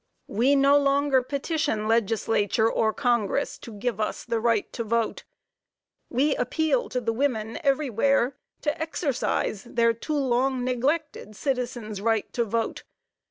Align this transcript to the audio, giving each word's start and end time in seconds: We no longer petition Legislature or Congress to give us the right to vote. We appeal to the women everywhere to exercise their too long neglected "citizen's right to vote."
We 0.25 0.55
no 0.55 0.79
longer 0.79 1.21
petition 1.21 1.87
Legislature 1.87 2.67
or 2.67 2.91
Congress 2.91 3.59
to 3.59 3.71
give 3.71 3.99
us 3.99 4.23
the 4.25 4.39
right 4.39 4.73
to 4.73 4.83
vote. 4.83 5.25
We 6.09 6.35
appeal 6.37 6.89
to 6.89 6.99
the 6.99 7.13
women 7.13 7.59
everywhere 7.63 8.35
to 8.61 8.81
exercise 8.81 9.63
their 9.63 9.93
too 9.93 10.17
long 10.17 10.63
neglected 10.63 11.35
"citizen's 11.35 12.01
right 12.01 12.33
to 12.33 12.43
vote." 12.43 12.81